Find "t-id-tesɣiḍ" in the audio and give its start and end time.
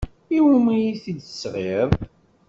1.03-1.89